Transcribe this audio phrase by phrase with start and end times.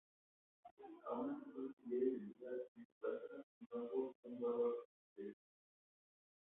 [1.11, 5.37] Aun así fue exhibida y vendida en subasta, y no por un bárbaro argelino.